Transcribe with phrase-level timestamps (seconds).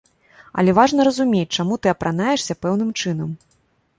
[0.61, 3.37] Але важна разумець, чаму ты апранаешся пэўным чынам.